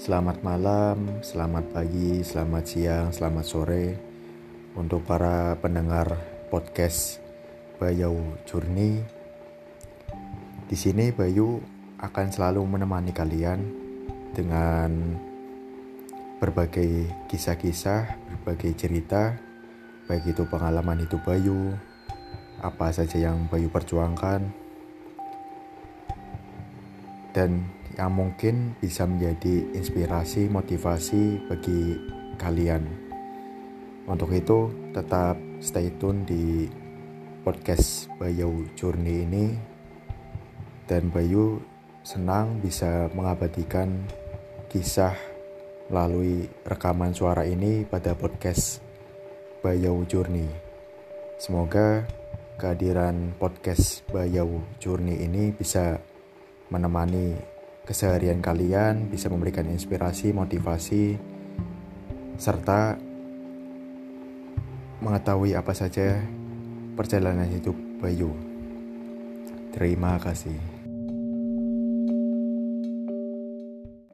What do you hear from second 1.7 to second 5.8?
pagi, selamat siang, selamat sore untuk para